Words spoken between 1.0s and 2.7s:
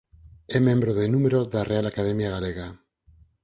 número da Real Academia Galega.